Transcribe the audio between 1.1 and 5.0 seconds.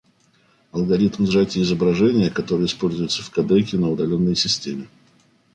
сжатия изображения, который используется в кодеке на удаленной системе